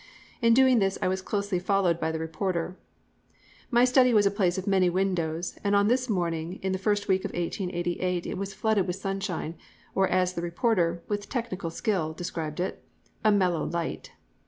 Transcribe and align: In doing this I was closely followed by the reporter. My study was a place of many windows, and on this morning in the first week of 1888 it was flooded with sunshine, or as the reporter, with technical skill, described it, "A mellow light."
In 0.41 0.55
doing 0.55 0.79
this 0.79 0.97
I 0.99 1.07
was 1.07 1.21
closely 1.21 1.59
followed 1.59 1.99
by 1.99 2.11
the 2.11 2.17
reporter. 2.17 2.75
My 3.69 3.85
study 3.85 4.15
was 4.15 4.25
a 4.25 4.31
place 4.31 4.57
of 4.57 4.65
many 4.65 4.89
windows, 4.89 5.59
and 5.63 5.75
on 5.75 5.89
this 5.89 6.09
morning 6.09 6.57
in 6.63 6.71
the 6.71 6.79
first 6.79 7.07
week 7.07 7.23
of 7.23 7.29
1888 7.33 8.25
it 8.25 8.35
was 8.35 8.51
flooded 8.51 8.87
with 8.87 8.95
sunshine, 8.95 9.53
or 9.93 10.07
as 10.07 10.33
the 10.33 10.41
reporter, 10.41 11.03
with 11.07 11.29
technical 11.29 11.69
skill, 11.69 12.13
described 12.13 12.59
it, 12.59 12.83
"A 13.23 13.31
mellow 13.31 13.63
light." 13.63 14.09